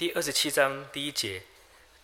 [0.00, 1.42] 第二十七章第一节，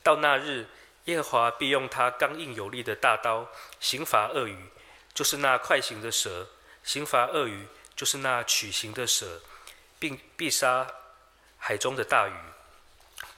[0.03, 0.67] 到那日，
[1.07, 4.67] 耶和华必用他刚硬有力的大刀刑罚鳄鱼，
[5.15, 6.49] 就是那快行的蛇；
[6.85, 9.41] 刑罚鳄鱼，就是那曲行的蛇，
[9.99, 10.87] 并必杀
[11.57, 12.35] 海中的大鱼。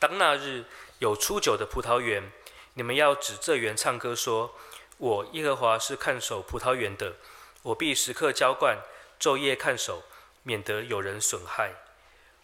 [0.01, 0.65] 当那日
[0.99, 2.33] 有初九的葡萄园，
[2.75, 4.53] 你们要指这园唱歌说：
[4.97, 7.15] 我耶和华是看守葡萄园的，
[7.63, 8.79] 我必时刻浇灌，
[9.21, 10.03] 昼夜看守，
[10.43, 11.75] 免得有人损害。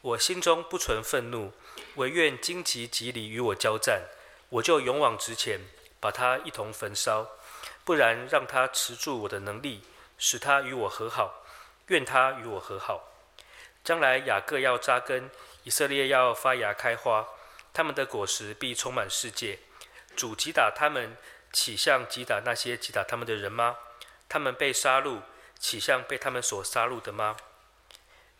[0.00, 1.52] 我心中不存愤怒，
[1.96, 4.02] 惟愿荆棘蒺藜与我交战，
[4.48, 5.60] 我就勇往直前，
[6.00, 7.30] 把它一同焚烧。
[7.84, 9.82] 不然，让他持住我的能力，
[10.18, 11.44] 使他与我和好。
[11.88, 13.12] 愿他与我和好。
[13.84, 15.30] 将来雅各要扎根，
[15.62, 17.28] 以色列要发芽开花，
[17.72, 19.58] 他们的果实必充满世界。
[20.16, 21.16] 主击打他们，
[21.52, 23.76] 岂像击打那些击打他们的人吗？
[24.28, 25.20] 他们被杀戮，
[25.58, 27.36] 岂像被他们所杀戮的吗？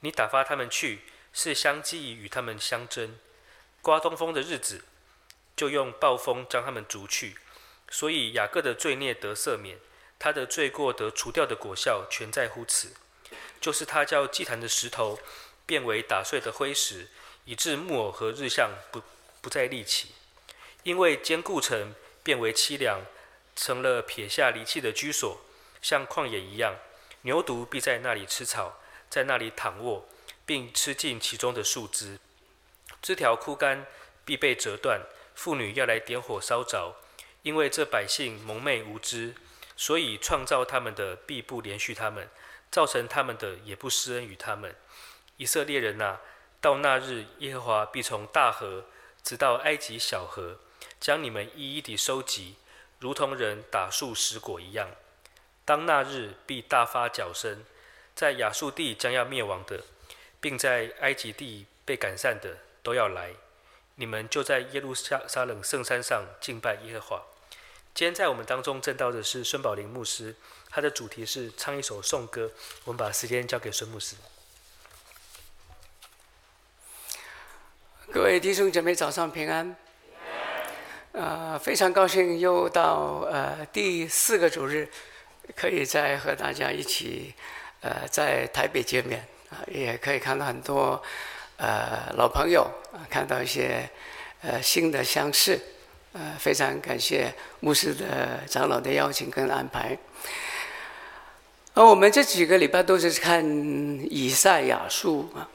[0.00, 1.02] 你打发他们去。
[1.36, 3.18] 是相继与他们相争，
[3.84, 4.82] 刮东风的日子，
[5.54, 7.36] 就用暴风将他们逐去。
[7.90, 9.78] 所以雅各的罪孽得赦免，
[10.18, 12.94] 他的罪过得除掉的果效，全在乎此，
[13.60, 15.20] 就是他叫祭坛的石头
[15.66, 17.08] 变为打碎的灰石，
[17.44, 19.02] 以致木偶和日像不
[19.42, 20.12] 不再立起。
[20.84, 23.04] 因为坚固城变为凄凉，
[23.54, 25.42] 成了撇下离弃的居所，
[25.82, 26.74] 像旷野一样。
[27.20, 30.08] 牛犊必在那里吃草，在那里躺卧。
[30.46, 32.18] 并吃尽其中的树枝，
[33.04, 33.84] 枝条枯干，
[34.24, 35.02] 必被折断。
[35.34, 36.96] 妇女要来点火烧着，
[37.42, 39.34] 因为这百姓蒙昧无知，
[39.76, 42.30] 所以创造他们的必不怜恤他们，
[42.70, 44.74] 造成他们的也不施恩于他们。
[45.36, 46.18] 以色列人哪，
[46.62, 48.86] 到那日，耶和华必从大河
[49.22, 50.58] 直到埃及小河，
[50.98, 52.56] 将你们一一地收集，
[52.98, 54.88] 如同人打树拾果一样。
[55.66, 57.66] 当那日，必大发角声，
[58.14, 59.84] 在亚述地将要灭亡的。
[60.40, 63.30] 并在埃及地被赶散的都要来，
[63.94, 67.22] 你们就在耶路撒撒冷圣山上敬拜耶和华。
[67.94, 70.36] 今天在我们当中证道的是孙宝林牧师，
[70.68, 72.50] 他的主题是唱一首颂歌。
[72.84, 74.16] 我们把时间交给孙牧师。
[78.12, 79.74] 各位弟兄姐妹，早上平安。
[81.12, 84.90] 呃，非常高兴又到呃第四个主日，
[85.56, 87.32] 可以再和大家一起
[87.80, 89.64] 呃在台北见面啊。
[89.68, 91.02] 也可以看到很多
[91.56, 92.68] 呃老朋友，
[93.08, 93.88] 看到一些
[94.42, 95.58] 呃新的相识，
[96.12, 99.96] 呃非常感谢牧师的长老的邀请跟安排。
[101.74, 103.44] 而我们这几个礼拜都是看
[104.10, 105.48] 以赛亚书啊，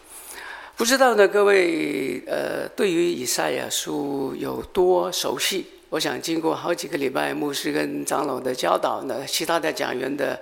[0.75, 5.65] 不知道呢各位呃对于以赛亚书有多熟悉？
[5.89, 10.39] 我想经过好几个礼拜牧师跟长老的教导呢，其他的讲员的。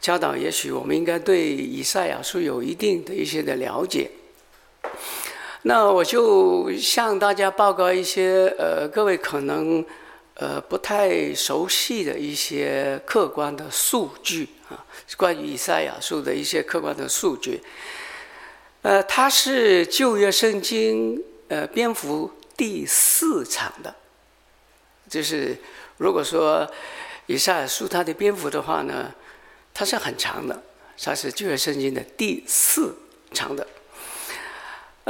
[0.00, 4.10] 教导，也许我们应该对以赛亚书有一定的一些的了解。
[5.62, 9.84] 那我就向大家报告一些呃，各位可能
[10.34, 14.84] 呃不太熟悉的一些客观的数据啊，
[15.16, 17.62] 关于以赛亚书的一些客观的数据。
[18.82, 23.94] 呃，它是旧约圣经呃篇幅第四长的，
[25.08, 25.56] 就是
[25.98, 26.70] 如果说
[27.26, 29.12] 以赛亚书它的篇幅的话呢。
[29.72, 30.62] 它是很长的，
[31.00, 32.92] 它是旧约圣经的第四
[33.32, 33.64] 长的。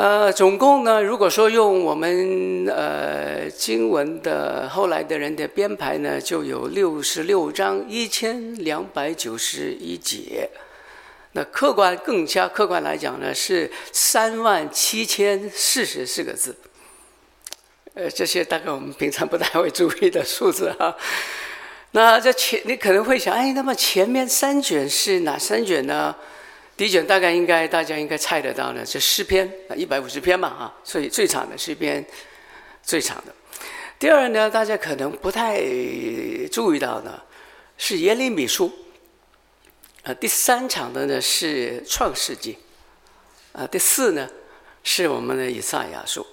[0.00, 10.49] 呃，总共呢，如果说用我们呃经文的后来的人的编排呢，就有六十六章一千两百九十一节。
[11.33, 16.56] 那客观更加客观来讲呢，是三万七千四十四个字。
[17.93, 20.97] 呃，这些大概我们平常不太会注意的数字哈。
[21.91, 26.17] 那这前你可能会想，哎，那么前面三卷是哪三卷呢？
[26.80, 32.02] 第一卷大概应该大家应该猜得到呢，是诗篇啊，一百五十篇嘛，啊，所以最长的诗篇，
[32.82, 33.34] 最长的。
[33.98, 35.60] 第二呢，大家可能不太
[36.50, 37.20] 注意到呢，
[37.76, 38.72] 是耶利米书。
[40.04, 42.56] 啊，第三长的呢是创世纪，
[43.52, 44.26] 啊，第四呢
[44.82, 46.26] 是我们的以赛亚书。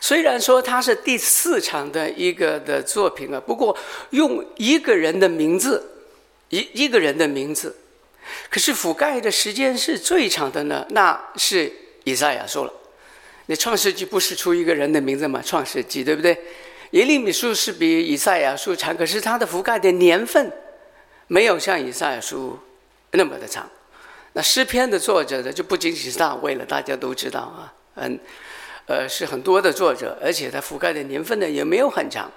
[0.00, 3.78] 虽然说它是第四长的一个的作品啊，不过
[4.10, 6.08] 用一个人的名字，
[6.48, 7.76] 一一个人的名字，
[8.48, 11.72] 可是覆盖的时间是最长的呢，那是
[12.04, 12.72] 以赛亚书了。
[13.46, 15.42] 那创世纪不是出一个人的名字吗？
[15.44, 16.38] 创世纪对不对？
[16.92, 20.52] 耶利米书是比以赛亚书长，可是它的覆盖的年份
[21.26, 22.58] 没有像以赛亚书
[23.12, 23.68] 那么的长。
[24.32, 28.18] 那诗篇的作者呢，就不仅仅是大卫了，大家都知道啊，嗯。
[28.86, 32.28] 呃，是很多的作者，而且它覆盖的年份呢也没有很长。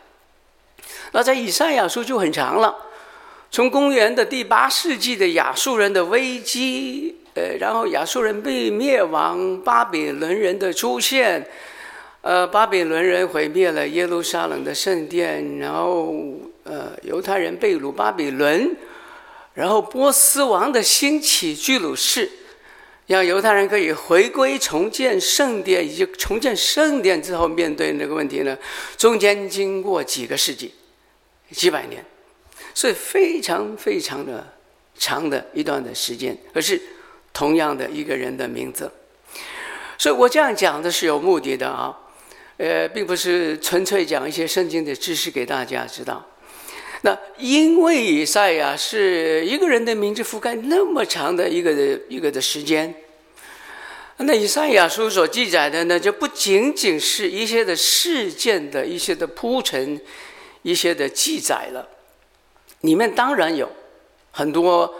[1.11, 2.75] 那在以赛亚书就很长了，
[3.53, 11.47] 从公元的第八世纪的亚述人的危机，呃，然后亚述人被灭亡，巴比伦人的出现，
[12.21, 16.15] 呃，巴比伦人毁灭了耶路撒冷的圣殿，然后
[16.63, 18.75] 呃，犹太人被掳巴比伦，
[19.53, 22.27] 然后波斯王的兴起居鲁士，
[23.05, 28.57] 让犹太人可以回归重建圣殿，以及重建圣殿之后面对那个问题呢，
[28.97, 30.73] 中间经过几个世纪，
[31.51, 32.03] 几百年，
[32.73, 34.53] 所以非常非常的
[34.97, 36.81] 长的一段的时间，而是
[37.31, 38.91] 同样的一个人的名字。
[39.97, 41.95] 所以我这样讲的是有目的的啊，
[42.57, 46.25] 呃，并不是纯粹讲一些圣经的知识给大家知道。
[47.01, 52.93] 那因为以赛亚是一个人的名字覆盖那么长的一个的一个的时间，
[54.17, 59.99] 那以赛亚书所记载的呢，就不仅仅是一些的事件的一些的铺陈，
[60.61, 61.87] 一些的记载了，
[62.83, 63.69] 里面当然有
[64.31, 64.93] 很多。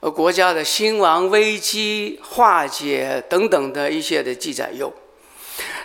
[0.00, 4.92] 呃，国家的兴亡、危机化解等等的一些的记载有，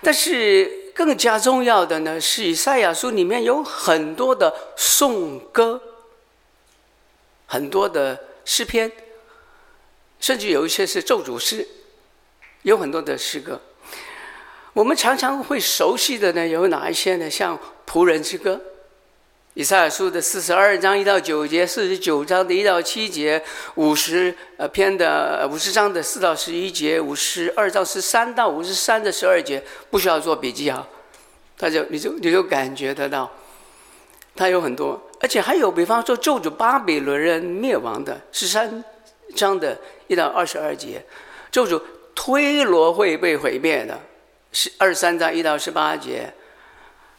[0.03, 5.81] 但是更加重要的呢，是以赛亚书里面有很多的颂歌，
[7.45, 8.91] 很多的诗篇，
[10.19, 11.65] 甚至有一些是咒诅诗，
[12.63, 13.61] 有很多的诗歌。
[14.73, 17.29] 我们常常会熟悉的呢，有哪一些呢？
[17.29, 17.57] 像
[17.87, 18.59] 仆人之歌。
[19.53, 23.43] 以赛亚书的四十二章一到九节，四十九章的一到七节，
[23.75, 30.87] 五十呃篇的五十章的四到十一节，五十二章十三到五十三的十二节，不需要做笔记啊，
[31.57, 33.29] 他就你就你就感觉得到，
[34.37, 38.81] 他有很多，而且还有，比方说咒诅巴比伦人灭亡的十三
[39.35, 39.77] 章的
[40.07, 41.03] 一到二十二节，
[41.51, 41.81] 咒诅
[42.15, 43.99] 推罗会被毁灭的
[44.53, 46.33] 十二十三章一到十八节，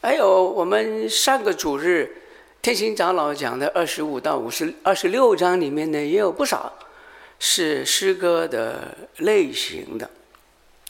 [0.00, 2.20] 还有我们上个主日。
[2.62, 6.72] 天行长老讲的二十五到五十二十六章里面呢，也有不少
[7.40, 10.08] 是诗歌的类型的。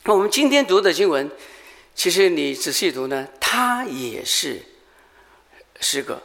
[0.04, 1.30] 那我们今天读的经文，
[1.94, 4.60] 其实你仔细读呢，它也是
[5.80, 6.20] 诗歌。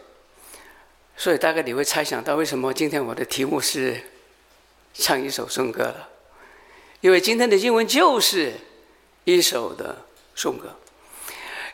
[1.16, 4.02] 所以大概你会猜想到，为什么今天我的题目是
[4.94, 6.10] 唱一首颂歌了？
[7.00, 8.52] 因为今天的经文就是
[9.24, 10.04] 一首的
[10.36, 10.76] 颂歌。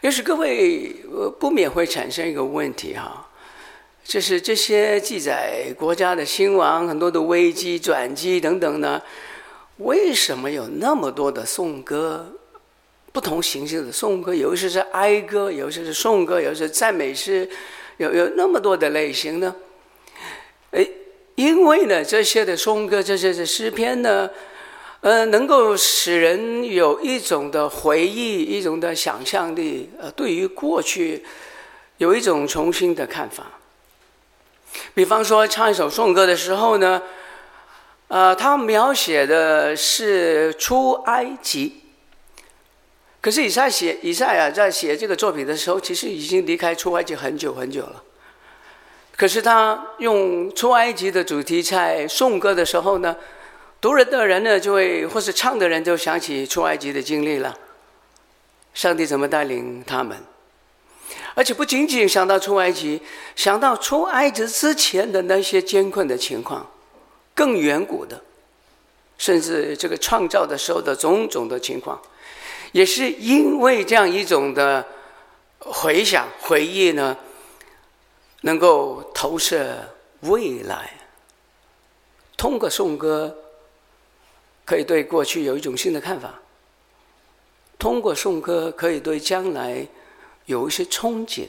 [0.02, 0.96] 也许各位
[1.40, 3.32] 不免会产生一个问题哈。
[4.04, 9.02] 就是这些记载国家的兴亡，很多的危机转机等等呢，
[9.78, 12.34] 为什么有那么多的颂歌？
[13.12, 17.48] 不同形式的颂歌，有一些是哀歌，有一些是颂歌，有一些是赞美诗，
[17.98, 19.56] 有有那么多的类型呢？
[20.72, 20.92] 诶，
[21.36, 24.28] 因为呢，这些的颂歌，这些的诗篇呢，
[25.02, 31.24] 呃，能够使人有一种的回忆，一种的想象力，呃，对于过去
[31.98, 33.46] 有一种重新的看法。
[34.94, 37.02] 比方说，唱一首颂歌的时候呢，
[38.08, 41.82] 呃，他描写的是出埃及。
[43.22, 48.04] 可是以赛写以赛亚在写这个作品的时候，其实已经离开出埃及很久很久了。
[49.16, 53.16] 可是他用出埃及的主题在颂歌的时候呢，
[53.80, 57.58] 读人的人呢就会，或是唱的人就想起出埃及的经历了，
[58.74, 60.18] 上帝怎么带领他们。
[61.36, 63.02] 而且不仅仅想到出埃及，
[63.36, 66.70] 想到出埃及之前的那些艰困的情况，
[67.34, 68.22] 更远古的，
[69.18, 72.00] 甚至这个创造的时候的种种的情况，
[72.72, 74.86] 也是因为这样一种的
[75.58, 77.18] 回想回忆呢，
[78.42, 79.76] 能够投射
[80.22, 80.92] 未来。
[82.38, 83.36] 通过颂歌，
[84.66, 86.30] 可以对过去有一种新的看法；
[87.80, 89.88] 通过颂歌，可以对将来。
[90.46, 91.48] 有一些憧憬，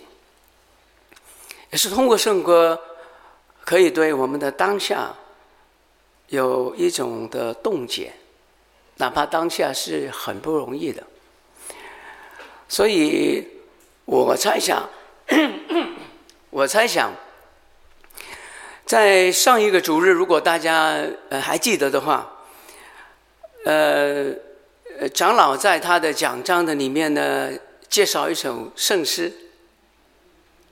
[1.70, 2.80] 也是通过圣歌，
[3.64, 5.12] 可以对我们的当下
[6.28, 8.12] 有一种的洞见，
[8.98, 11.02] 哪怕当下是很不容易的。
[12.68, 13.44] 所以，
[14.04, 14.88] 我猜想，
[16.50, 17.12] 我猜想，
[18.86, 22.32] 在上一个主日，如果大家呃还记得的话，
[23.64, 24.32] 呃，
[25.12, 27.50] 长老在他的讲章的里面呢。
[27.94, 29.32] 介绍一首圣诗，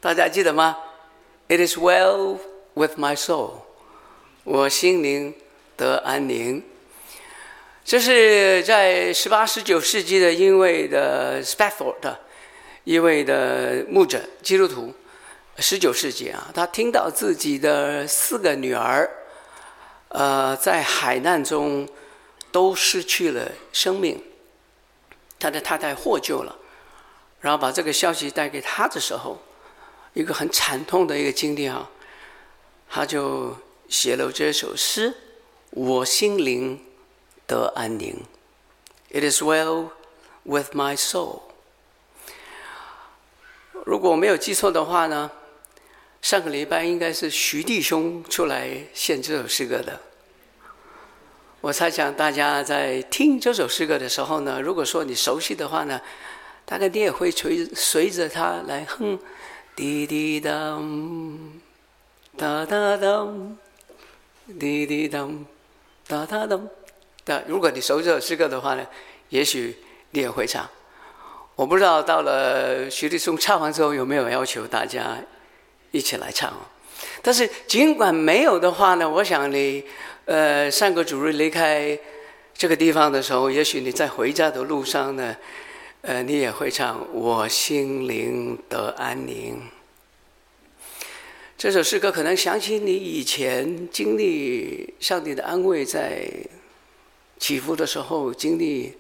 [0.00, 0.76] 大家记得吗
[1.47, 2.38] ？It is well
[2.75, 3.61] with my soul，
[4.43, 5.33] 我心灵
[5.76, 6.64] 得安宁。
[7.85, 12.17] 这是在十八、十九世纪的一位的 Spafford，
[12.83, 14.93] 一位的牧者基督徒，
[15.59, 19.09] 十九世纪啊，他听到自己的四个女儿，
[20.09, 21.88] 呃，在海难中
[22.50, 24.21] 都失去了生命，
[25.38, 26.59] 他的太太获救了。
[27.42, 29.38] 然后把这个消息带给他的时候，
[30.14, 31.90] 一个很惨痛的一个经历啊，
[32.88, 33.54] 他就
[33.88, 35.12] 写了这首诗
[35.70, 36.80] ：“我心灵
[37.46, 38.22] 得安宁。
[39.11, 39.90] ”It is well
[40.44, 41.40] with my soul。
[43.84, 45.30] 如果我没有记错的话呢，
[46.22, 50.00] 上个礼拜应该是徐弟兄出来献这首诗歌的。
[51.61, 56.00] 我猜想大家在听这首诗歌的时候呢，如果说你熟悉的话呢，
[56.64, 59.19] 大概你也会随随着他来哼，
[59.75, 61.38] 滴滴当，
[62.37, 63.57] 哒哒当，
[64.59, 65.45] 滴滴当，
[66.07, 66.69] 哒哒当。
[67.25, 68.87] 但，如果你熟这首诗歌的话呢，
[69.28, 69.76] 也许
[70.11, 70.69] 你也会唱。
[71.54, 75.16] 我不知道到了徐立松唱完之后有没有要求大家
[75.90, 76.52] 一起来唱。
[77.21, 79.85] 但是尽管没有的话呢，我想你
[80.25, 81.97] 呃上个主日离开
[82.54, 85.37] 这个地方的时候，也许你在回家的路上呢，
[86.02, 89.56] 呃你也会唱“我心灵得安宁”。
[91.56, 96.26] 这首诗歌可能想起你以前经历上帝的安慰，在
[97.38, 98.94] 起伏的时候经历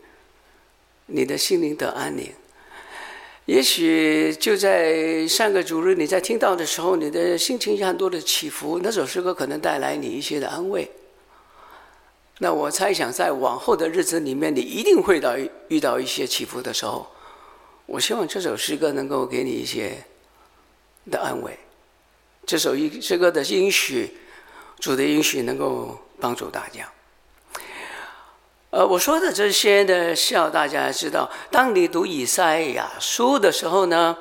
[1.06, 2.32] 你的心灵得安宁。
[3.46, 8.78] 也许就在上个主日，你在听到的时候，你的心情有很多的起伏。
[8.80, 10.88] 那首诗歌可能带来你一些的安慰。
[12.42, 15.36] 那我猜想，在往后的日子里面，你一定会到
[15.68, 17.06] 遇到一些起伏的时候。
[17.86, 19.96] 我希望这首诗歌能够给你一些
[21.08, 21.56] 的安慰。
[22.44, 24.16] 这首诗歌的应许，
[24.80, 26.90] 主的应许，能够帮助大家。
[28.70, 34.18] 呃，我说的这些呢，是要大家知道，当你读以赛亚书的时候呢，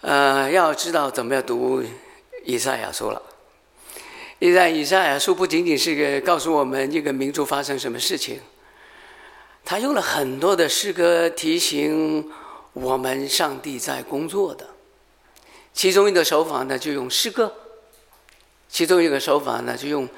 [0.00, 1.84] 呃，要知道怎么样读
[2.46, 3.20] 以赛亚书了。
[4.40, 8.40] 现在以赛亚书不仅仅是个告诉我们一个民族发生什么事情，
[9.66, 12.32] 他用了很多的诗歌提醒
[12.72, 14.66] 我们上帝在工作的。
[15.74, 17.48] 其中一个手法呢，就用诗歌；
[18.66, 20.08] 其中一个手法呢，就用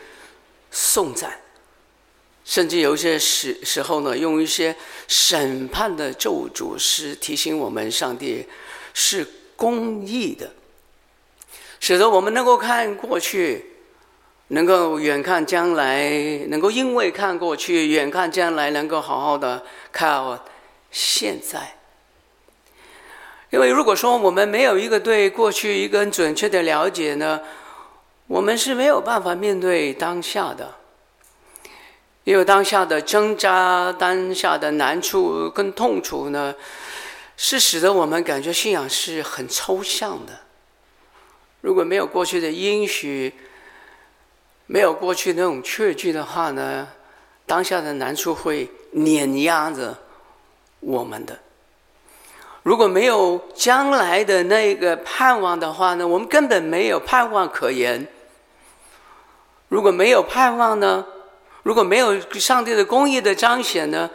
[0.70, 1.40] 颂赞。
[2.44, 4.76] 甚至有些时时候呢，用一些
[5.08, 8.46] 审判的咒诅诗提醒我们，上帝
[8.94, 9.26] 是
[9.56, 10.52] 公义的，
[11.80, 13.71] 使得我们能够看过去，
[14.52, 16.10] 能够远看将来，
[16.48, 20.38] 能够因为看过去，远看将来，能够好好的靠
[20.90, 21.76] 现在。
[23.48, 27.40] 因为如果说我们没有一个对过去一个很准确的了解呢，
[28.26, 30.74] 我们是没有办法面对当下的。
[32.24, 36.54] 因为当下的挣扎、当下的难处跟痛楚呢，
[37.38, 40.40] 是使得我们感觉信仰是很抽象的。
[41.62, 43.32] 如果没有过去的应许，
[44.72, 46.88] 没有过去那种确据的话呢，
[47.44, 49.94] 当下的难处会碾压着
[50.80, 51.38] 我们的。
[52.62, 58.08] 如果没有将来的那个盼望的话呢，我们根本没有盼望可言。
[59.68, 61.04] 如果没有盼望呢？
[61.64, 64.08] 如果没有上帝的公义的彰显呢，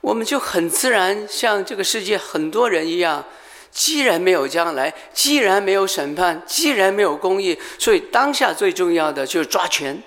[0.00, 3.22] 我们就很自然像这个世界很多人一样，
[3.70, 10.02] 既然没有将来，既然没有审判，既然没有公义，所以当下最重要的就是抓权。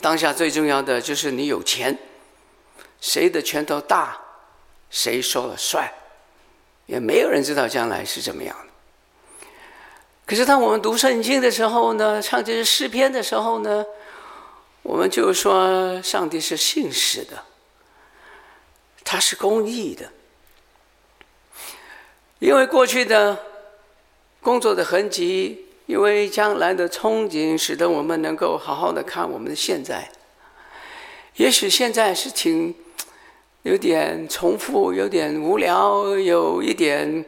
[0.00, 1.96] 当下最重要的就是你有钱，
[3.00, 4.16] 谁的拳头大，
[4.90, 5.90] 谁说了算，
[6.86, 8.66] 也没有人知道将来是怎么样的。
[10.26, 13.84] 可是当我们读圣经的时候呢，唱这些诗篇的时候呢，
[14.82, 17.42] 我们就说，上帝是信实的，
[19.02, 20.12] 他是公义的，
[22.38, 23.38] 因为过去的
[24.40, 30.08] 工作的痕迹，因为将来的憧憬，使得我们能够好好的看我们的现在。
[31.36, 32.74] 也许现在是挺
[33.62, 37.24] 有点重复，有点无聊，有一点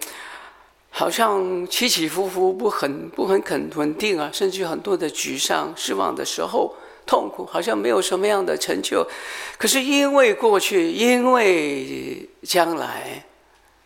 [0.90, 6.74] 好像起起伏伏，不很不很肯稳定啊，甚至很多的沮丧、失望的时候。
[7.06, 9.04] 痛苦，好像没有什么样的成就，
[9.58, 13.24] 可是因为过去，因为将来，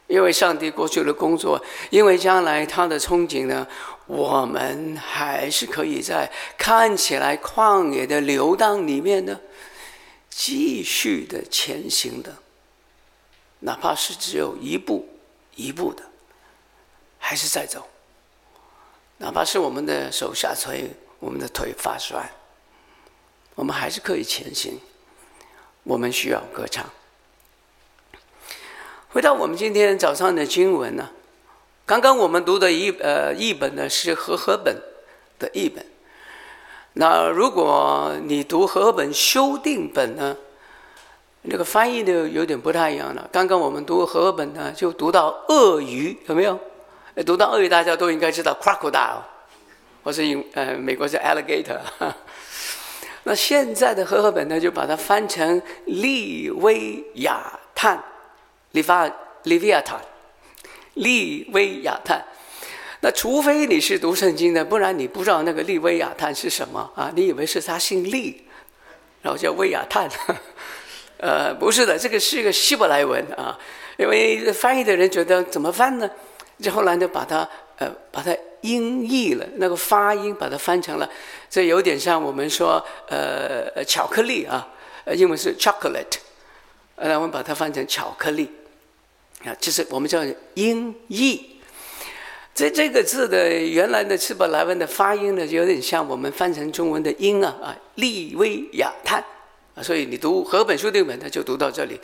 [0.06, 3.66] 因为上帝过去的工作，因为将来他的憧憬呢，
[4.06, 9.40] 我们还是可以在看起来旷野的流荡里面呢，
[10.28, 12.36] 继续的前行的，
[13.60, 15.08] 哪怕是只有一步
[15.54, 16.02] 一步的，
[17.18, 17.86] 还是在走，
[19.16, 22.30] 哪怕是我们的手下垂，我们的腿发酸。
[23.54, 24.78] 我们还是可以前行，
[25.84, 26.84] 我们需要歌唱。
[29.14, 31.08] 回到我们今天早上的经文呢，
[31.86, 34.76] 刚刚我们读的译呃译本呢是和合本
[35.38, 35.86] 的译本。
[36.94, 40.36] 那如果你读和合本修订本呢，
[41.42, 43.28] 那个翻译的有点不太一样了。
[43.30, 46.58] 刚刚我们读和合本呢，就读到鳄鱼，有没有？
[47.24, 49.20] 读到鳄鱼，大家都应该知道 crocodile，
[50.02, 51.78] 或是英呃美国是 alligator。
[53.22, 58.02] 那现在的和合本呢，就把它翻成利威亚探，
[58.74, 59.08] 利法
[59.44, 60.00] 利维亚坦，
[60.94, 62.24] 利威亚坦。
[63.00, 67.12] 那除非你是读圣经的，不然你不知道那个利威亚坦是什么啊？
[67.14, 68.44] 你以为是他姓利，
[69.22, 70.10] 然后叫威亚探？
[71.18, 73.56] 呃，不是的，这个是一个希伯来文啊。
[73.96, 76.10] 因为翻译的人觉得怎么翻呢？
[76.60, 81.08] 就后来就把它呃把它音译了，那个发音把它翻成了，
[81.48, 84.66] 这有点像我们说呃巧克力啊，
[85.14, 86.16] 英文是 chocolate，
[86.96, 88.50] 呃我们把它翻成巧克力
[89.44, 90.20] 啊，就是我们叫
[90.54, 91.50] 音译。
[92.54, 99.22] 这这个字的原来的希伯来文的发音呢，就有点像我们翻成中文的音啊啊，利威亚探
[99.74, 102.00] 啊，所以你读和本修订本呢，就读到这里。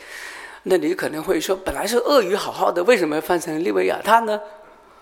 [0.65, 4.41] 那你可能会说，本来是鳄鱼好好的，为什么要翻成利威亚探呢？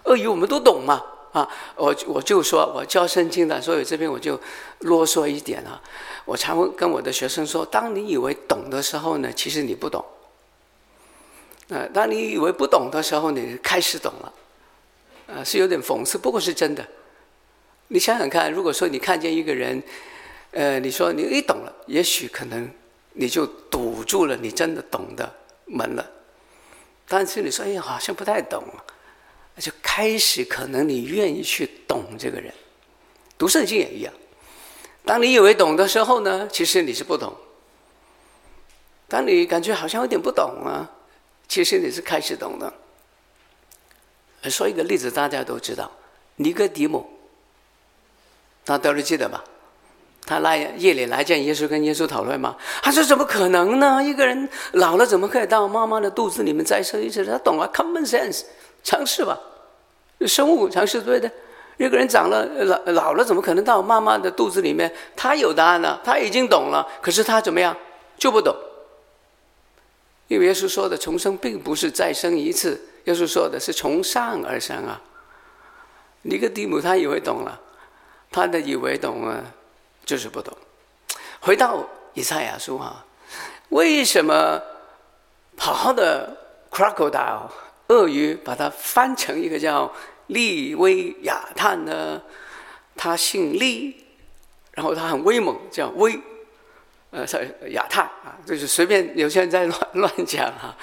[0.04, 1.02] 鳄鱼我们都懂嘛
[1.32, 4.38] 啊，我我就说我教圣经的，所以这边我就
[4.80, 5.80] 啰嗦一点啊。
[6.26, 10.04] 我常跟我的学生说，当你以为懂的时候呢，其实你不懂。
[11.68, 14.32] 呃，当你以为不懂的时候，你开始懂了。
[15.26, 16.86] 啊，是有点讽刺，不过是真的。
[17.88, 19.82] 你想想看，如果说你看见一个人，
[20.52, 22.70] 呃，你说你一懂了，也许可能
[23.12, 25.30] 你就堵住了你真的懂的
[25.66, 26.10] 门了。
[27.06, 28.64] 但是你说，哎，好像不太懂，
[29.54, 32.52] 那就开始可能你愿意去懂这个人。
[33.36, 34.12] 读圣经也一样，
[35.04, 37.36] 当你以为懂的时候呢，其实你是不懂。
[39.06, 40.90] 当你感觉好像有点不懂啊，
[41.48, 42.72] 其实你是开始懂的。
[44.50, 45.90] 说一个例子，大家都知道，
[46.36, 47.08] 尼哥底母，
[48.64, 49.42] 大家都记得吧？
[50.26, 52.54] 他来夜里来见耶稣，跟耶稣讨论嘛。
[52.82, 53.98] 他说：“怎么可能呢？
[54.04, 57.24] 一个人老了，怎么可以到妈妈的肚子里面再生一次？
[57.24, 58.42] 他懂啊，common sense，
[58.84, 59.38] 常识吧？
[60.26, 61.30] 生物常识对的。
[61.78, 64.94] 一个人长了老老了，怎么可能到妈妈的肚子里面？
[65.16, 67.74] 他有答案了，他已经懂了，可是他怎么样
[68.18, 68.54] 就不懂？
[70.28, 75.00] 因为耶稣说的重生，并不是再生一次。”耶稣说的是从上而生啊，
[76.22, 77.58] 尼哥底母他以为懂了，
[78.30, 79.42] 他的以为懂了，
[80.04, 80.54] 就是不懂。
[81.40, 83.06] 回到以赛亚书哈，
[83.70, 84.60] 为什么
[85.56, 86.36] 好好的
[86.70, 87.48] crocodile
[87.86, 89.90] 鳄鱼把它翻成一个叫
[90.26, 92.20] 利威亚探呢？
[92.94, 94.04] 他姓利，
[94.72, 96.20] 然后他很威猛，叫威，
[97.10, 97.24] 呃，
[97.70, 100.76] 亚探啊，就是随便有些人在乱 乱讲哈。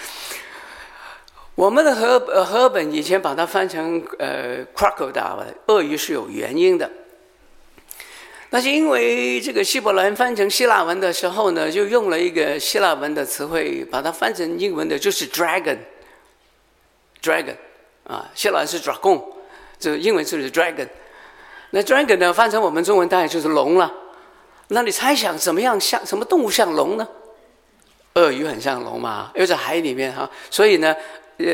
[1.54, 6.90] 我们的和呃和合本以前把它翻成呃 crocodile 鳄鱼是有原因的，
[8.50, 17.56] 那是因为这个希伯来翻成希腊文的时候呢，就用了一个希腊文的词汇，把它翻成英文的就是 dragon，dragon
[18.04, 19.24] 啊，希腊是 dragon，
[19.80, 20.90] 这英文就是 dragon，
[21.70, 23.94] 那 dragon 呢翻成我们中文当然就是龙了。
[24.70, 27.08] 那你猜想怎么样像什么动物像龙呢？
[28.16, 30.96] 鳄鱼很像龙嘛，又在海里面哈，所以呢。
[31.38, 31.46] 呃，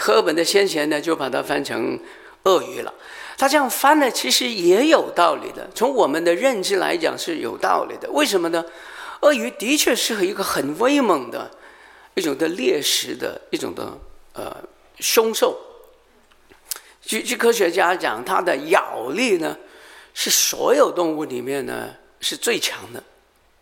[0.00, 2.00] 和合本的先贤呢，就把它翻成
[2.44, 2.94] 鳄鱼了。
[3.36, 5.68] 他这样翻呢，其实也有道理的。
[5.74, 8.10] 从我们的认知来讲是有道理的。
[8.12, 8.64] 为什么呢？
[9.20, 11.50] 鳄鱼的确是一个很威猛的
[12.14, 13.92] 一种的猎食的一种的
[14.32, 14.56] 呃
[15.00, 15.54] 凶兽。
[17.02, 19.54] 据据科学家讲，它的咬力呢
[20.14, 23.02] 是所有动物里面呢是最强的。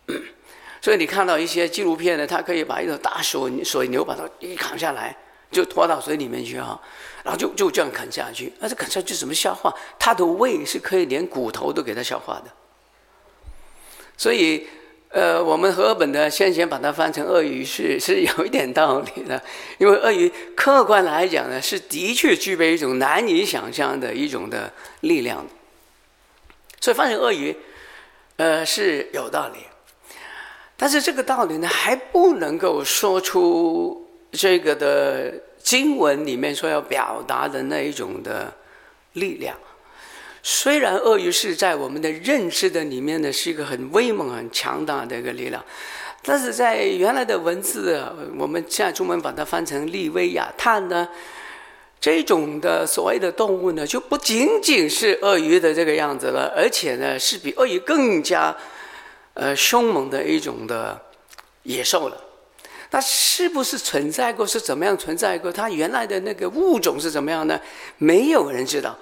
[0.80, 5.16] 所以你看到一些纪录片呢，它可以把一头大水水牛把它一砍下来。
[5.50, 6.76] 就拖到水里面去啊，
[7.22, 8.52] 然后就就这样啃下去。
[8.58, 9.72] 那这啃下去怎么消化？
[10.00, 12.50] 它的胃是可以连骨头都给它消化的。
[14.16, 14.66] 所以，
[15.10, 19.40] 呃，我们和本的先前把它翻成鳄鱼是 是有一点道理的，
[19.78, 25.46] 因为鳄鱼客观来讲呢，是的确具备一种难以想象的一种的力量。
[26.80, 27.56] 所以翻成鳄鱼，
[28.36, 29.58] 呃，是有道理。
[30.76, 34.00] 但是这个道理呢，还不能够说出。
[34.36, 38.52] 这个的经文里面所要表达的那一种的
[39.12, 39.56] 力量，
[40.42, 45.64] 虽然鳄鱼是在我们的认知的里面呢，是一个很威猛、很强大的一个力量，
[46.24, 48.04] 但是在原来的文字，
[48.36, 51.08] 我们现在中文把它翻成利威亚探呢，
[52.04, 58.54] 这种的所谓的动物呢，就不仅仅是鳄鱼的这个样子了，而且呢，是比鳄鱼更加
[59.32, 61.00] 呃凶猛的一种的
[61.62, 62.20] 野兽了。
[62.90, 64.46] 它是不是存在过？
[64.46, 65.50] 是怎么样存在过？
[65.50, 67.58] 它原来的那个物种是怎么样呢？
[67.96, 68.94] 没有人知道。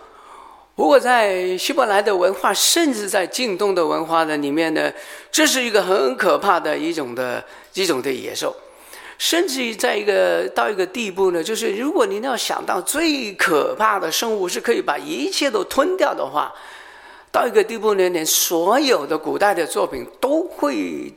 [0.76, 4.92] 不过在希伯来的文化，甚至在近东的文化的里面呢，
[5.32, 8.54] 这是一个很可怕的一种的一种的野兽。
[9.18, 16.53] 甚至于在一个到一个地步呢，就是如果你要想到最可怕的生物是可以把一切都吞掉的话，
[17.31, 21.12] 到一个地步呢，连所有的古代的作品都会。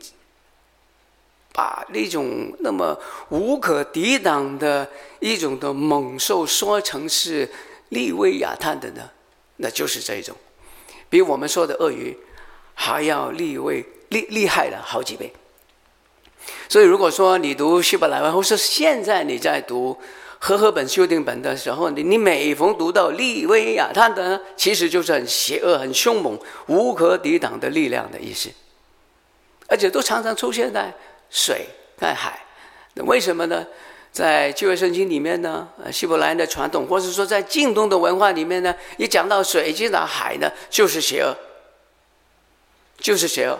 [1.57, 4.85] 把那种那么无可抵挡的
[5.21, 7.49] 一种的猛兽说成是
[7.87, 9.09] 利威亚探的呢？
[9.55, 10.35] 那就是这一种，
[11.09, 12.13] 比我们说的鳄鱼
[12.73, 15.31] 还要利威厉厉害了好几倍。
[16.67, 19.95] 所以，如果说你读希伯来文，或是现在你在读
[20.39, 28.49] 和合本修订本的时候，你你每逢读到利威亚他的，其实就是很邪恶、很凶猛、无可抵挡的力量的意思，
[29.67, 30.93] 而且都常常出现在
[31.29, 32.43] 水、在海。
[32.95, 33.65] 那为什么呢？
[34.11, 41.35] 在旧约圣经里面呢，希伯来的传统，或者说在近东的文化里面呢，一讲到水、一讲海呢，就是邪恶，
[42.99, 43.59] 就是邪恶。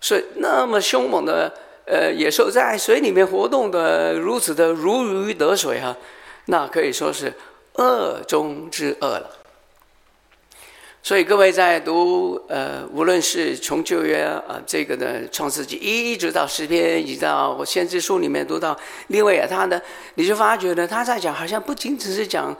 [0.00, 1.52] 所以那么凶猛的。
[1.86, 5.96] 呃，野兽在水里面活动的如此的如鱼得水啊，
[6.46, 7.32] 那可以说是
[7.74, 9.30] 恶中之恶了。
[11.02, 18.74] 所以各位在读呃，无论是从旧约啊这个呢创世纪一直到诗篇，一直到我先知书里面读到
[19.08, 19.78] 利维亚他呢，
[20.14, 22.56] 你就发觉呢，他在讲好像不仅只是讲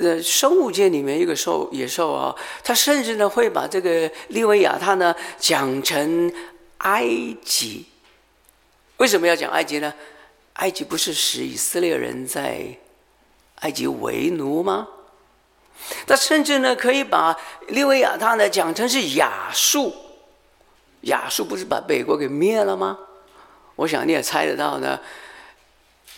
[0.00, 6.32] 呃生物界里面一个兽野兽啊，他甚至呢会把这个利维亚他呢讲成
[6.78, 7.04] 埃
[7.44, 7.84] 及。
[8.98, 9.92] 为什么要讲埃及呢？
[10.54, 12.66] 埃及不是使以色列人在
[13.60, 14.88] 埃及为奴吗？
[16.04, 17.36] 他甚至呢可以把
[17.68, 19.94] 利维亚他呢讲成是亚述，
[21.02, 22.98] 亚述不是把北国给灭了吗？
[23.76, 24.98] 我想你也猜得到呢。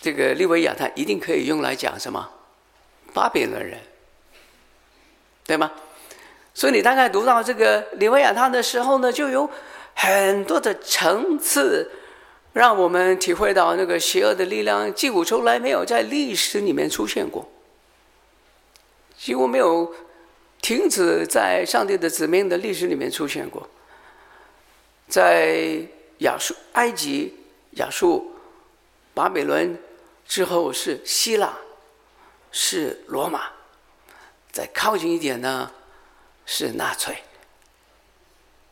[0.01, 2.27] 这个利维亚他一定可以用来讲什么？
[3.13, 3.79] 巴比伦人，
[5.45, 5.71] 对吗？
[6.55, 9.47] 所以你大概读到这个利维亚他的时候呢，就有
[9.93, 11.91] 很多的层次。
[12.53, 17.49] 让我们体会到那个邪恶的力量，几乎从来没有在历史里面出现过，
[19.17, 19.93] 几乎没有
[20.61, 23.69] 停止在上帝的子民的历史里面出现过。
[25.07, 25.81] 在
[26.19, 27.33] 亚述、埃及、
[27.71, 28.33] 亚述、
[29.13, 29.77] 巴比伦
[30.25, 31.57] 之后是希腊，
[32.51, 33.49] 是罗马，
[34.51, 35.71] 再靠近一点呢
[36.45, 37.17] 是纳粹，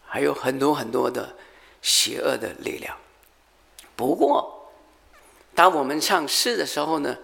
[0.06, 1.34] 还有很多很多的
[1.82, 2.98] 邪恶的力量。
[4.00, 4.72] 不过，
[5.54, 7.18] 当我们唱诗的时候呢，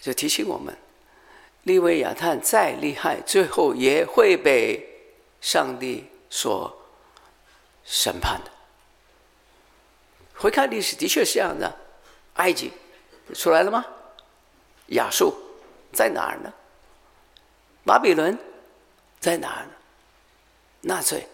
[0.00, 0.72] 就提醒我们，
[1.64, 5.10] 利维亚探再厉害，最后也会被
[5.40, 6.72] 上帝所
[7.84, 8.50] 审判的。
[10.36, 11.76] 回看历史，的确是这样的。
[12.34, 12.72] 埃及
[13.34, 13.84] 出来了吗？
[14.90, 15.34] 亚述
[15.92, 16.52] 在哪儿呢？
[17.84, 18.38] 巴比伦
[19.18, 19.72] 在哪儿呢？
[20.82, 21.26] 纳粹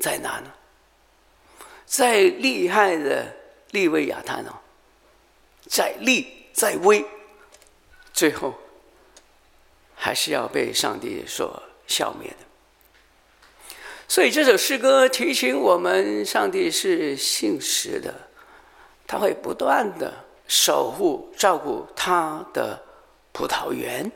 [0.00, 0.52] 在哪儿呢？
[1.92, 3.36] 再厉害的
[3.72, 4.54] 利威亚探哦，
[5.68, 7.04] 再厉再威，
[8.14, 8.54] 最后
[9.94, 13.74] 还是要被上帝所消灭的。
[14.08, 18.14] 所以这首诗歌提醒我们，上帝是信实的，
[19.06, 20.14] 他会不断的
[20.48, 22.82] 守护、照顾他的
[23.32, 24.10] 葡萄园。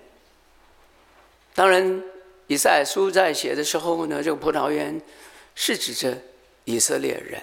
[1.55, 2.03] 当然，
[2.47, 4.99] 以赛亚书在写的时候呢，这个葡萄园
[5.55, 6.17] 是指着
[6.65, 7.39] 以色列人。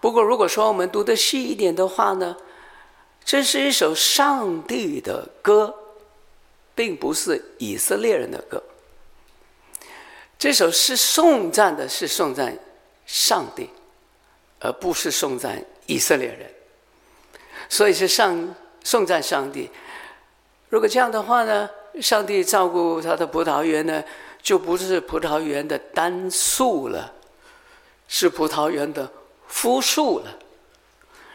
[0.00, 2.36] 不过，如果说我们读的细一点的话呢，
[3.24, 5.74] 这是一首上帝的歌，
[6.74, 8.62] 并不是以色列人的歌。
[10.38, 12.56] 这首诗颂赞的是颂赞
[13.06, 13.68] 上帝，
[14.60, 16.48] 而不是颂赞以色列人。
[17.68, 19.68] 所以是上颂赞上帝。
[20.68, 21.68] 如果这样的话呢，
[22.00, 24.04] 上帝照顾他的葡萄园呢，
[24.40, 27.12] 就不是葡萄园的单数了，
[28.06, 29.10] 是葡萄园的。
[29.48, 30.38] 复数了，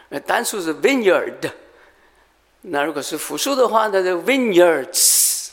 [0.09, 1.51] 那单数是 vineyard，
[2.61, 5.49] 那如果是复数的话，那就 vineyards。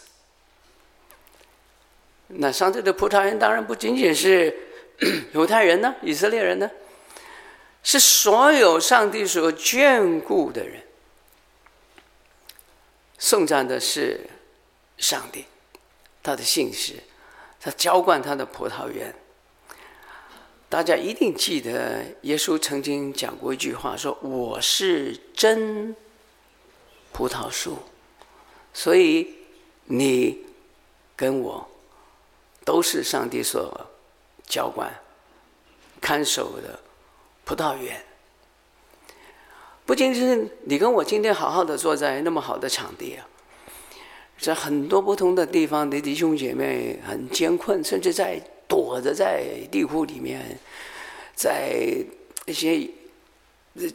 [2.29, 4.57] 那上帝的葡萄园当然不仅仅是
[5.35, 6.71] 犹太人呢，以色列人呢，
[7.83, 10.81] 是所有上帝所眷顾的人。
[13.19, 14.21] 颂赞的是
[14.97, 15.45] 上帝，
[16.23, 16.95] 他的信实，
[17.61, 19.13] 他浇灌他的葡萄园。
[20.71, 25.97] 大家一定记得，耶稣曾经讲过一句话，说：“我是真
[27.13, 27.77] 葡萄树，
[28.73, 29.35] 所以
[29.87, 30.39] 你
[31.17, 31.69] 跟我
[32.65, 33.85] 都是上帝所
[34.47, 34.89] 浇灌、
[36.01, 36.79] 看守的
[37.45, 38.01] 葡萄园。
[39.85, 43.27] 不仅是你跟我今天好好的坐在那么好的场地啊，
[44.39, 50.57] 在很多不同的地方的弟兄姐妹很艰困，甚至在。”躲着在地库里面，
[51.35, 51.75] 在
[52.47, 52.89] 一些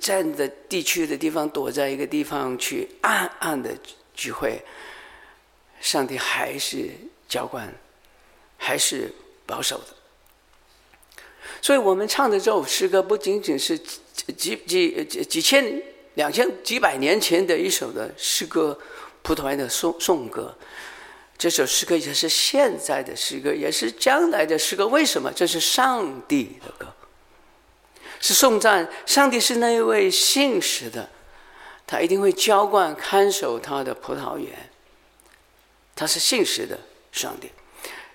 [0.01, 3.73] 占的地区的地方，躲在一个地方去暗暗的
[4.13, 4.61] 聚会。
[5.79, 6.89] 上帝还是
[7.29, 7.73] 浇灌，
[8.57, 9.09] 还是
[9.45, 9.85] 保守的。
[11.61, 15.81] 所以我们唱的这首诗歌，不仅仅是几几几几千
[16.15, 18.77] 两千几百年前的一首的诗歌，
[19.21, 20.53] 葡萄牙的颂颂歌。
[21.37, 24.87] 这首诗歌也是现在的诗歌，也是将来的诗歌。
[24.87, 25.31] 为什么？
[25.33, 26.93] 这是上帝的歌，
[28.21, 31.09] 是颂赞上帝是那一位信实的，
[31.85, 34.69] 他一定会浇灌看守他的葡萄园。
[35.93, 36.79] 他是信实的
[37.11, 37.49] 上帝，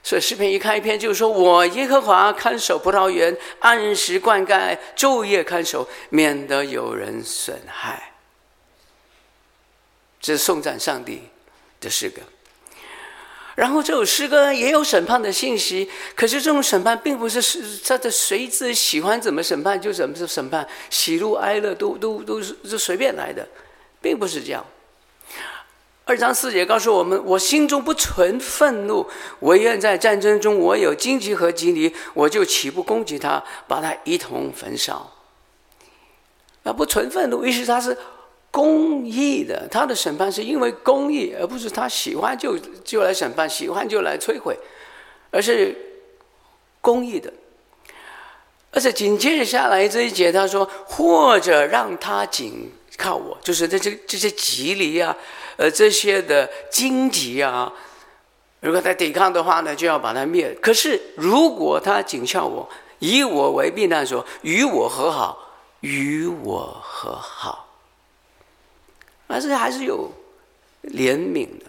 [0.02, 8.12] 所以诗篇一开篇就是说：“我耶和华看守葡萄园，按时灌溉，昼夜看守，免得有人损害。”
[10.20, 11.22] 这是颂赞上帝
[11.80, 12.20] 的诗歌。
[13.60, 23.46] 然后这首诗歌也有审判的信息，可是这种审判并不是是他的随自己喜欢怎么审判就怎么审判，喜怒哀乐都都都是随便来的，
[24.00, 24.64] 并不是这样。
[26.06, 29.06] 二章四节告诉我们：我心中不存愤怒，
[29.40, 35.12] 惟愿在战争中我有荆棘和蒺藜，我就起步攻击他，把他一同焚烧。
[36.62, 37.94] 那不存愤怒，意思他是。
[38.50, 44.58] 公义的，他的审判是因为公义，而不是他喜欢就就来审判，喜欢就来摧毁，
[45.30, 45.76] 而是
[46.80, 47.32] 公义的。
[48.72, 55.16] 而且紧接着下来这一节，他说：“或者让他紧靠我，就是这这这些蒺藜啊，
[55.56, 57.72] 呃，这些的荆棘啊，
[58.60, 60.52] 如果他抵抗的话呢，就要把他灭。
[60.60, 62.68] 可是如果他紧靠我，
[63.00, 65.38] 以我为避难所，与我和好，
[65.80, 67.66] 与我和好。”
[69.30, 70.10] 但是还是有
[70.82, 71.66] 怜悯的。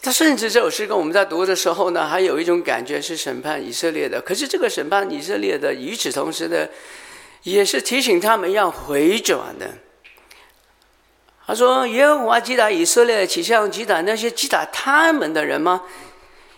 [0.00, 4.20] 他甚至这首诗歌我们在读的时候呢，还有一种感觉是审判以色列的。
[4.20, 6.68] 可是这个审判以色列的，与此同时呢，
[7.42, 9.68] 也是提醒他们要回转的。
[11.44, 15.82] 他说：“耶和华击打以色列，岂像击打那些击打他们的人吗？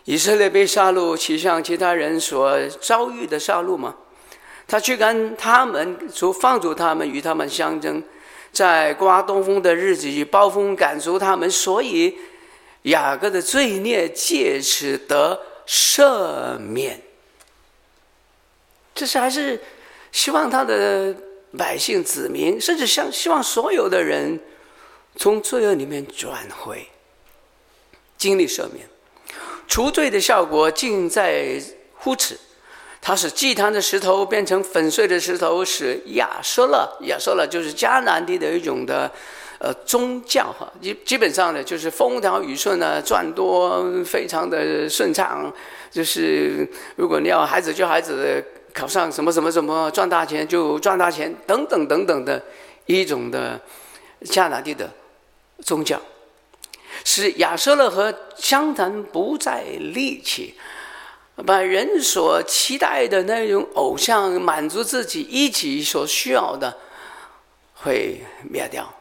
[0.04, 3.94] 以色列被杀戮，岂像其他人所遭遇的杀戮吗？
[4.66, 8.02] 他驱赶他们，除放逐他们，与他们相争。”
[8.52, 12.16] 在刮东风的日子，以暴风赶逐他们，所以
[12.82, 17.00] 雅各的罪孽借此得赦免。
[18.94, 19.60] 这是还是
[20.10, 21.14] 希望他的
[21.56, 24.40] 百姓子民，甚至像希望所有的人
[25.16, 26.88] 从罪恶里面转回，
[28.16, 28.88] 经历赦免，
[29.68, 31.62] 除罪的效果尽在
[31.94, 32.38] 乎此。
[33.00, 39.10] 他使祭坛的石头变成粉碎的石头，使亚舍勒，亚舍勒就是迦南地的一种的，
[39.58, 45.50] 呃，宗教哈，基基本上呢就是风调雨顺呢，赚多非常的顺畅，
[45.90, 52.42] 就是如果你要孩子叫孩子考上什么什么什么赚大钱就赚大钱等等等等的
[52.86, 53.58] 一种的
[54.24, 54.90] 迦南地的
[55.62, 55.98] 宗教，
[57.04, 60.54] 使亚舍勒和香坛不再立起。
[61.46, 66.76] 把人所期待的那种偶像满足自己一己所需要的，
[67.74, 68.92] 会灭掉。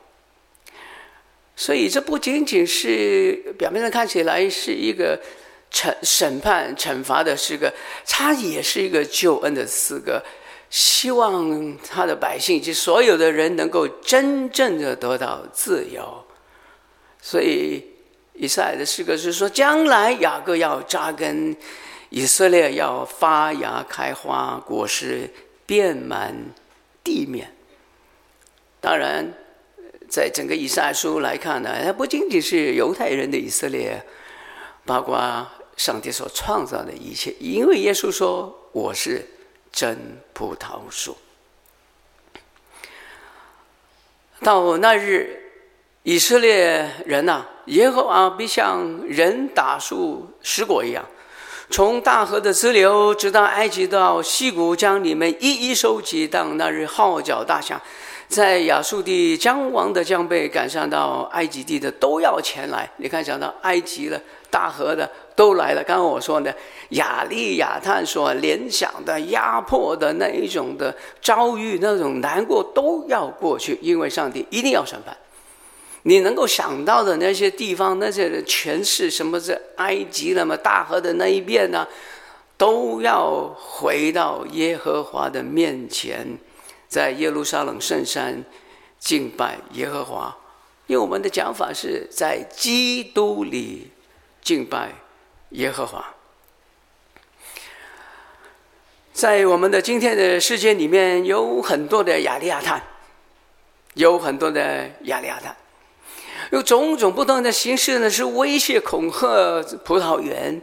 [1.56, 5.20] 所以这不仅仅是表面上看起来是一个
[5.72, 7.74] 审审判惩罚的诗歌，
[8.08, 10.22] 它也是一个救恩的诗歌，
[10.70, 16.24] 希望他的百姓以及所有的人能够真正的得到自由。
[17.20, 17.84] 所以
[18.34, 21.58] 以赛的诗歌是说，将来雅各要扎根。
[22.10, 25.30] 以色列要发芽开花，果实
[25.66, 26.34] 遍满
[27.04, 27.54] 地面。
[28.80, 29.34] 当然，
[30.08, 34.02] 在整个以赛亚书来看呢，它不仅仅是犹太人的以色列，
[34.86, 37.34] 包括上帝所创造的一切。
[37.40, 39.26] 因为耶稣说：“我是
[39.72, 41.18] 真葡萄树。”
[44.42, 45.42] 到那日，
[46.04, 51.06] 以色列人呐、耶和华必像人打树拾果一样。
[51.70, 56.26] 从大河的支流直到埃及到西谷，将你们一一收集。
[56.26, 57.80] 当那日号角大响，
[58.30, 62.90] 在亚述地将王的将被赶上到埃及地的都要前来。
[62.98, 65.84] 你看，讲到埃及了，大河的都来了。
[65.84, 66.56] 刚刚我说的
[66.92, 75.16] 亚利亚探所联想的压迫的那一种的遭遇，那种难过都要过去，因为上帝一定要审判。
[76.04, 81.88] 你能够想到的那些地方，那些全是，什么是埃及那么大河的那一边呢？
[82.58, 86.40] 都要回到耶和华的面前，
[86.88, 88.44] 在耶路撒冷圣山
[88.98, 90.36] 敬拜耶和华。
[90.88, 93.92] 因为我们的讲法是在基督里
[94.42, 94.94] 敬拜
[95.50, 96.04] 耶和华。
[99.14, 102.82] 在我们的今天的世界里面，有很多的亚利亚坦，
[103.96, 105.56] 有很多的亚利亚坦。
[106.52, 110.62] 有种种不同的形式呢，是威胁恐吓葡萄园，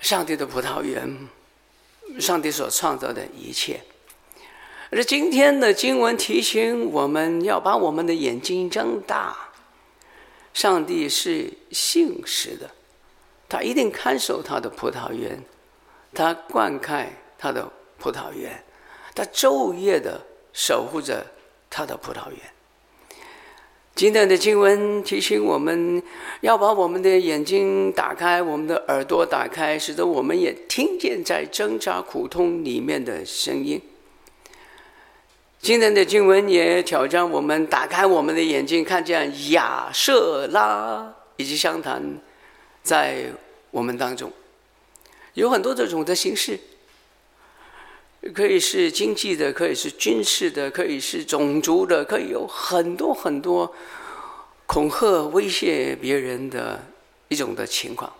[0.00, 1.28] 上帝的葡萄园，
[2.18, 3.80] 上帝所创造的一切。
[4.90, 9.36] 而今天的经文提醒我们要把我们的眼睛睁大。
[10.54, 12.70] 上帝是信实的，
[13.46, 15.38] 他一定看守他的葡萄园，
[16.14, 18.64] 他灌溉他的葡萄园，
[19.14, 20.18] 他昼夜的
[20.54, 21.26] 守护着
[21.68, 22.40] 他的葡萄园。
[23.96, 26.02] 今天的经文提醒我们
[26.42, 33.80] 要把我们的眼睛打开，我们的耳朵打开，使得我们也听见在挣扎苦痛里面的声音。
[35.62, 42.18] 今天的经文也挑战我们打开我们的眼睛，看见亚瑟拉以及香坛
[42.82, 43.24] 在
[43.70, 44.30] 我们当中，
[45.32, 46.60] 有很多这种的形式，
[48.34, 53.74] 可以是经济的，可以是军事的，可以是种族的，可以有很多很多
[54.66, 56.80] 恐吓、威胁别人的
[57.28, 58.12] 一种的情况。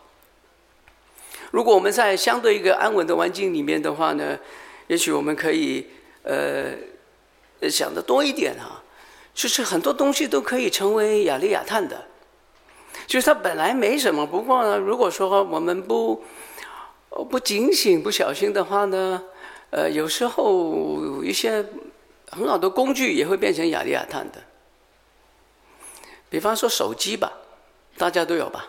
[1.51, 4.39] 如果我们在相对一个安稳的环境里面的话呢，
[4.89, 5.87] 也许我们可以
[6.23, 6.73] 呃。
[7.71, 8.85] 想的多一点啊，
[9.35, 12.07] 就是很多东西都可以成为亚利亚炭的，
[13.07, 14.27] 就是它本来没什么。
[14.27, 16.23] 不过呢，如果说我们不
[17.31, 19.23] 不警醒、不小心的话呢，
[19.71, 21.65] 呃，有时候一些
[22.31, 24.43] 很好的工具也会变成亚利亚炭的。
[26.29, 27.33] 比方说手机吧，
[27.97, 28.67] 大家都有吧？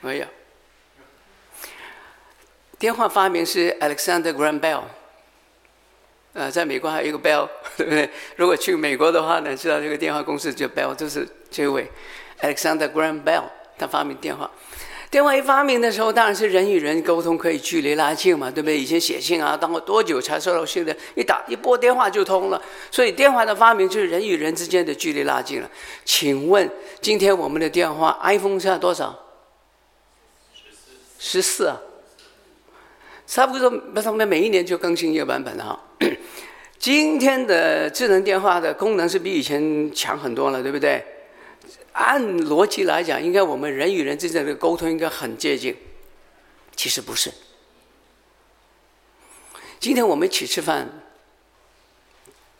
[0.00, 0.26] 没有。
[2.78, 4.82] 电话发明是 Alexander Graham Bell。
[6.34, 8.08] 呃，在美国还有一个 Bell， 对不对？
[8.36, 11.90] 如果去美国的话呢，知道这个电话公司叫 Bell，就是这位
[12.40, 13.44] Alexander Graham Bell，
[13.76, 14.48] 他发明电话。
[15.10, 18.78] 电话一发明的时候，当然是人与人沟通可以距离拉近嘛，对不对？
[18.78, 20.94] 以前写信啊，当过多久才收到信的？
[21.14, 25.70] 一打一拨电话就通了，所以电话的发明就是人与人之间的距离拉近了。
[26.04, 29.18] 请问今天我们的电话 iPhone 现在多少？
[31.18, 31.66] 十四。
[31.66, 31.80] 啊。
[33.26, 35.78] 差不多，那上面每一年就更新一个版本了哈。
[36.78, 41.04] 今天的智能电话的功能是比以前强很多了，对不对？
[41.98, 45.76] 按逻辑来讲，应该我们人与人之间的沟通应该很接近，
[46.76, 47.32] 其实不是。
[49.80, 50.88] 今天我们一起吃饭，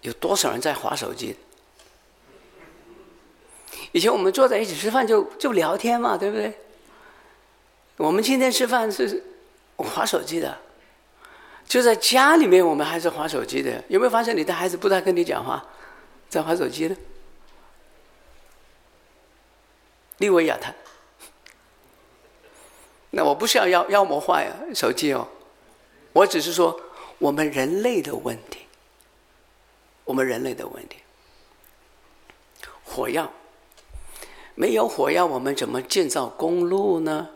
[0.02, 1.36] 有多少人在划手机？
[3.92, 6.52] 以前我们坐在一起吃饭就就聊天嘛，对不对？
[7.96, 9.24] 我们今天吃饭是。
[9.80, 10.58] 划手机的，
[11.64, 13.80] 就在家里面，我们还是划手机的。
[13.86, 15.64] 有没有发现你的孩子不太跟你讲话，
[16.28, 16.96] 在划手机呢？
[20.18, 20.72] 利维亚他，
[23.10, 25.26] 那我不是要妖妖魔化呀手机哦，
[26.12, 26.78] 我只是说
[27.18, 28.66] 我们人类的问题，
[30.04, 30.98] 我们人类的问题。
[32.84, 33.30] 火药，
[34.54, 37.28] 没有火药，我们怎么建造公路呢？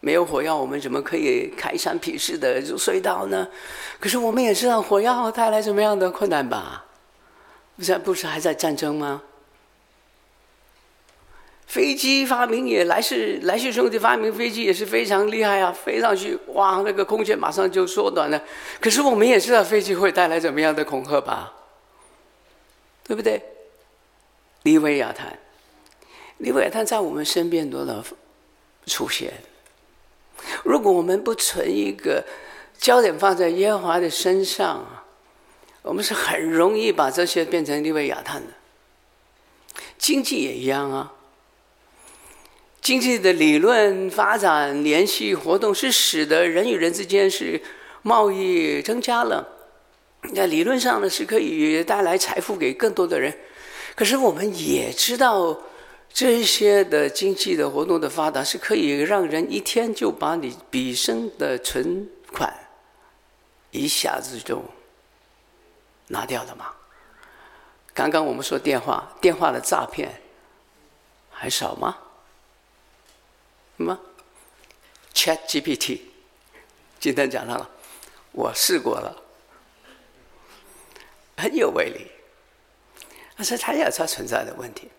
[0.00, 3.48] 没有火药，我们怎么可以开山劈石的隧道呢？
[4.00, 6.84] 可是我们也知道火药带来什么样的困难吧？
[7.76, 9.22] 不是不是还在战争吗？
[11.66, 18.40] 飞机发明也来世来世兄弟发明飞机也是非常厉害啊，飞上去哇，那个空间马上就缩短了。
[18.80, 21.52] 可是我们也知道飞机会带来怎么样的恐吓吧？
[23.02, 23.42] 对不对？
[24.62, 25.38] 利维亚坦，
[26.38, 28.04] 利维亚坦在我们身边多了
[28.86, 29.32] 出现。
[30.62, 32.24] 如果我们不存一个
[32.78, 35.04] 焦点放在耶和华的身上，
[35.82, 38.52] 我们是很容易把这些变成利维亚炭的。
[39.98, 41.12] 经济也一样啊，
[42.84, 47.60] 经济的理论发展、联系活动是使得人与人之间是
[48.02, 49.48] 贸易增加了，
[50.34, 53.34] 那理论上呢是可以带来财富给更多的人。
[53.96, 55.58] 可是我们也知道。
[56.16, 62.54] 这些的经济的活动的发达是可以让人一天就把你毕生的存款
[63.72, 64.62] 一下子就
[66.06, 66.66] 拿掉了吗？
[67.92, 70.08] 刚刚我们说电话，电话的诈骗
[71.32, 71.96] 还少吗？
[73.76, 73.98] 什么
[75.12, 76.00] ？Chat GPT，
[77.00, 77.70] 今天讲到了，
[78.32, 79.22] 我试过了，
[81.36, 82.10] 很有威力，
[83.36, 84.90] 但是它也有它存在的问题。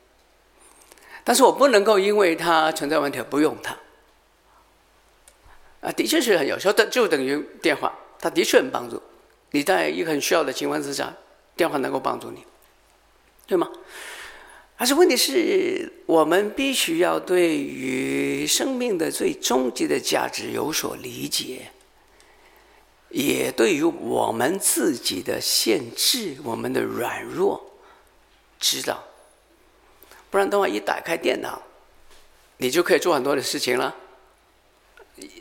[1.23, 3.75] 但是我不能够因为它存在问题而不用它。
[5.81, 9.01] 啊，的确是很有效的，就等于电话，它的确很帮助。
[9.51, 11.13] 你在一个很需要的情况之下，
[11.55, 12.45] 电话能够帮助你，
[13.47, 13.71] 对吗？
[14.77, 21.71] 但是问题是我们必须要对于生命的最终极的价值有所理解，
[23.09, 27.79] 也对于我们自己的限制、我们的软弱
[28.59, 29.01] 知道。
[30.29, 31.61] 不然的话，一打开电脑，
[32.57, 33.95] 你就可以做很多的事情了。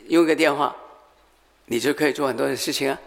[0.07, 0.73] 用个电话，
[1.65, 2.97] 你就可以做很多的事情啊。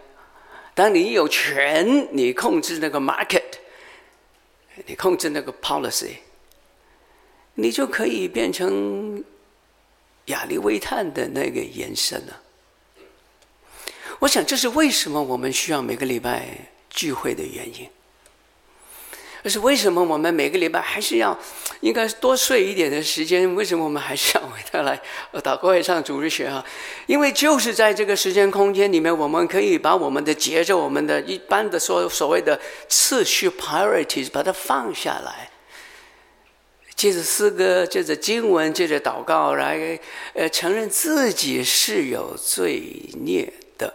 [0.75, 3.38] 当你有权，你控制那个 market，
[4.89, 6.15] 你控制那个 policy，
[7.53, 9.23] 你就可以变成
[10.25, 12.41] 亚利维坦的那个延伸了。
[14.17, 17.87] 我想这是为什么我们需要每个礼拜聚会的原因。
[19.41, 21.37] 可是为什么我们每个礼拜还是要
[21.79, 23.55] 应该多睡一点的时间？
[23.55, 25.01] 为什么我们还是要回到来
[25.41, 26.65] 祷告会上主日学啊？
[27.07, 32.59] 因为就是在这个时间空间里面，我们可以把我们的节奏、我们的一般的所所谓的
[32.89, 35.49] 次序 （priorities） 把它放下来，
[36.95, 39.97] 借着诗歌、借着经文、借着祷告来
[40.33, 43.93] 呃承认自己是有罪孽的，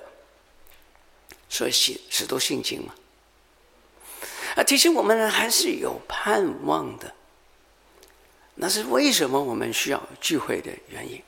[1.51, 2.95] 所以使使徒信经嘛。
[4.55, 7.13] 啊，其实我们还是有盼望的。
[8.57, 11.21] 那是为什么我们需要聚会的原因。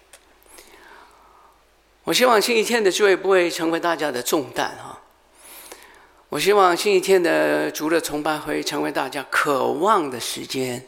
[2.05, 5.03] 我希望星期天的聚会不会成为大家的重担啊。
[6.29, 10.87] 我希望星期天的主日崇拜会成为大家渴望的时间。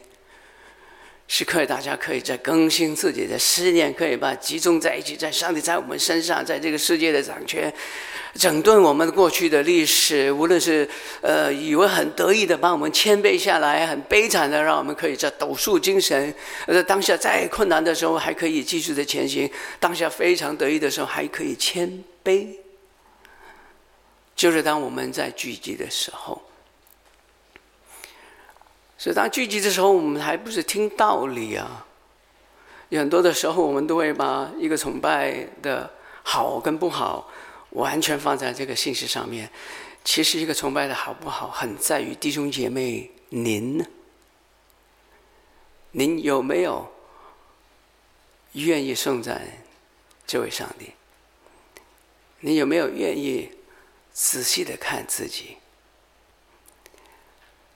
[1.30, 7.70] 是可以，大家可以再更新自己的思念，可以把集中在一起，在上帝在我们身上，在这个世界的掌权，
[8.34, 10.32] 整顿我们过去的历史。
[10.32, 10.88] 无论是
[11.20, 16.34] 呃以为很得意的把我们谦卑下来，很悲惨的让我们可以在抖擞精神，
[16.66, 19.46] 在当下再困难的时候还可以继续的前行；
[19.78, 22.46] 当下非常得意的时候还可以谦卑。
[24.34, 26.40] 就是当我们在聚集的时候。
[29.00, 31.86] 所以，当聚集的时候，我们还不是听道理啊。
[32.88, 35.88] 有很多的时候，我们都会把一个崇拜的
[36.24, 37.30] 好跟不好，
[37.70, 39.48] 完全放在这个信息上面。
[40.02, 43.86] 其实，一个崇拜的好不好，很在于弟兄姐妹您？
[45.92, 46.92] 您有没有
[48.54, 49.40] 愿意颂赞
[50.26, 50.92] 这位上帝？
[52.40, 53.48] 你有没有愿意
[54.12, 55.56] 仔细的看自己，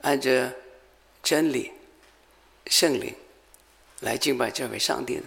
[0.00, 0.52] 按着？
[1.22, 1.70] 真理、
[2.66, 3.14] 圣灵
[4.00, 5.22] 来敬拜这位上帝，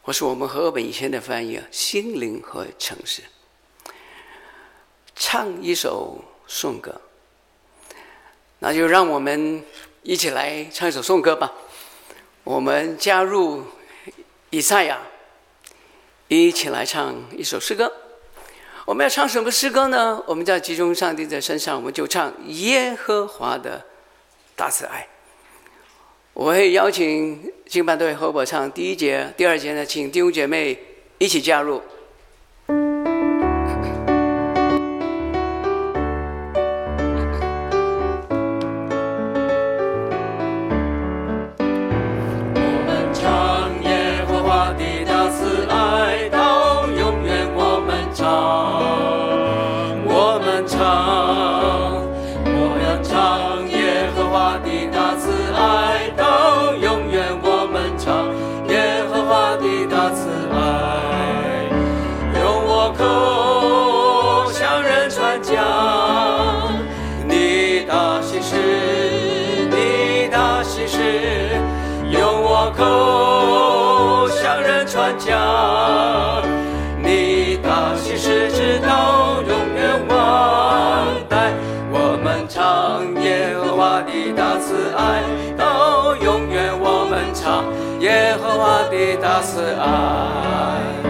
[0.00, 3.22] 或是我们和本以前的翻译啊，心灵和诚实，
[5.14, 7.00] 唱一首颂歌，
[8.60, 9.62] 那就让我们
[10.02, 11.52] 一起来唱一首颂歌吧。
[12.44, 13.64] 我们加入
[14.48, 15.02] 以赛亚，
[16.28, 17.92] 一起来唱一首诗歌。
[18.86, 20.24] 我们要唱什么诗歌呢？
[20.26, 23.84] 我们要集中上帝在身上，我们就唱耶和华的。
[24.58, 25.06] 大慈爱，
[26.34, 30.76] 我会邀请敬拜队和我唱第一节，第二节呢，请第五姐妹
[31.18, 31.80] 一起加入。
[88.98, 91.07] it as a.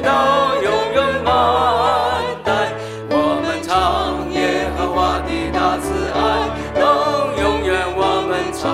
[0.00, 2.72] 到永远满带。
[3.08, 6.20] 我们唱耶和华的大慈爱，
[6.78, 8.64] 到永远我们唱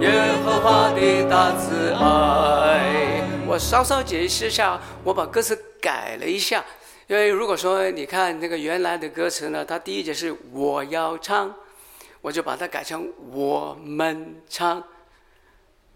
[0.00, 0.08] 耶
[0.44, 6.64] 和华的大慈爱我稍稍解释一下，我把歌词改了一下，
[7.06, 11.54] 因为如果说你看那个原来的歌词呢，它第一节是我要唱，
[12.20, 14.82] 我就把它改成我们唱，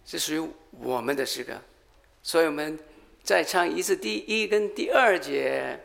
[0.05, 0.49] 是属于
[0.79, 1.55] 我们的诗歌，
[2.23, 2.79] 所以我们
[3.29, 5.79] 再唱一次第一跟第二节。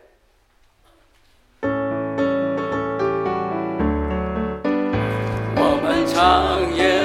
[5.57, 7.02] 我们唱耶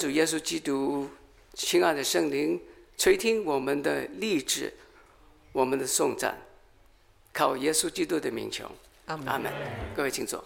[0.00, 1.10] 主耶稣基督，
[1.52, 2.58] 亲爱的圣灵，
[2.96, 4.72] 垂听我们的励志，
[5.52, 6.38] 我们的颂赞，
[7.34, 8.64] 靠耶稣基督的名求，
[9.04, 9.52] 阿门。
[9.94, 10.42] 各位请坐。